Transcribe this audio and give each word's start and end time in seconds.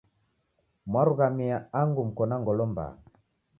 Mwarughamia 0.89 1.57
angu 1.81 2.01
muko 2.07 2.23
na 2.29 2.35
ngolo 2.41 2.63
mbaha 2.71 2.97